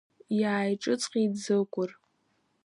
Иааиҿыҵҟьеит 0.39 1.33
Ӡыкәыр. 1.43 1.89